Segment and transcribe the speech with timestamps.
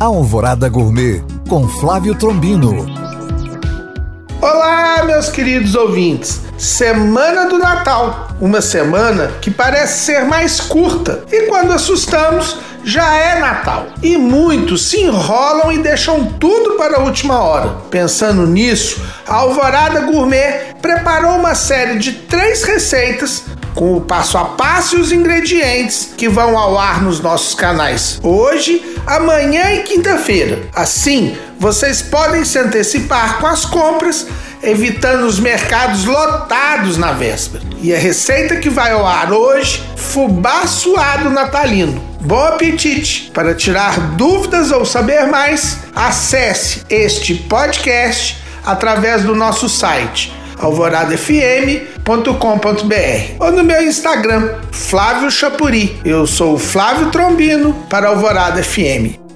[0.00, 2.86] Alvorada Gourmet com Flávio Trombino.
[4.40, 6.40] Olá, meus queridos ouvintes.
[6.56, 13.40] Semana do Natal, uma semana que parece ser mais curta e quando assustamos já é
[13.40, 13.88] Natal.
[14.02, 17.68] E muitos se enrolam e deixam tudo para a última hora.
[17.90, 23.44] Pensando nisso, a Alvorada Gourmet preparou uma série de três receitas
[23.74, 28.20] com o passo a passo e os ingredientes que vão ao ar nos nossos canais
[28.22, 30.62] hoje, amanhã e quinta-feira.
[30.74, 34.26] Assim, vocês podem se antecipar com as compras,
[34.62, 37.64] evitando os mercados lotados na véspera.
[37.82, 42.02] E a receita que vai ao ar hoje, fubá suado natalino.
[42.20, 43.30] Bom apetite!
[43.32, 53.52] Para tirar dúvidas ou saber mais, acesse este podcast através do nosso site alvoradafm.com.br ou
[53.52, 55.98] no meu Instagram, Flávio Chapuri.
[56.04, 59.29] Eu sou o Flávio Trombino para Alvorada FM.